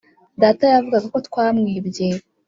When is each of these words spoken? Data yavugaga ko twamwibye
Data 0.41 0.63
yavugaga 0.73 1.07
ko 1.13 1.19
twamwibye 1.27 2.07